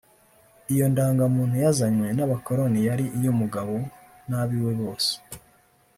Iyo 0.73 0.85
ndangamuntu 0.91 1.55
yazanywe 1.63 2.07
n’abakoroni 2.13 2.79
yari 2.87 3.05
iy’umugabo 3.17 3.73
n’ab’iwe 4.29 4.71
bose 4.81 5.11